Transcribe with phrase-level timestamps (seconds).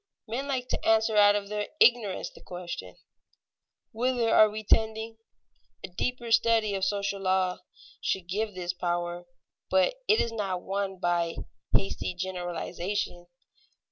[0.27, 2.95] Men like to answer out of their ignorance the question,
[3.91, 5.17] Whither are we tending?
[5.83, 7.59] A deeper study of social law
[8.01, 9.27] should give this power,
[9.69, 11.35] but it is not won by
[11.77, 13.27] hasty generalization.